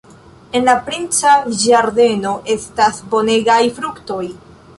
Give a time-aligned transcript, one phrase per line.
[0.59, 1.33] En la princa
[1.65, 4.21] ĝardeno estas bonegaj fruktoj.